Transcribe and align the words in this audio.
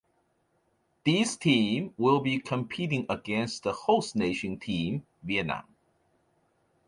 These 1.03 1.37
team 1.37 1.93
will 1.95 2.21
be 2.21 2.39
competing 2.39 3.05
against 3.07 3.61
the 3.61 3.71
host 3.71 4.15
nation 4.15 4.57
team 4.57 5.05
Vietnam. 5.21 5.65